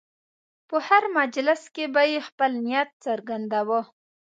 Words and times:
په 0.69 0.77
هر 0.87 1.03
مجلس 1.17 1.61
کې 1.75 1.85
به 1.93 2.03
یې 2.11 2.19
خپل 2.27 2.51
نیت 2.65 2.89
څرګنداوه. 3.05 3.81